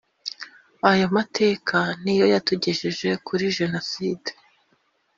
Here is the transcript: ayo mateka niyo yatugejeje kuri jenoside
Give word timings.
ayo 0.89 1.05
mateka 1.15 1.77
niyo 2.01 2.25
yatugejeje 2.33 3.09
kuri 3.27 3.45
jenoside 3.57 4.29